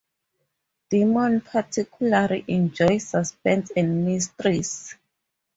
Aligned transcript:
Dimon 0.91 1.45
particularly 1.45 2.43
enjoyed 2.47 3.03
suspense 3.03 3.71
and 3.77 4.03
mysteries. 4.03 4.95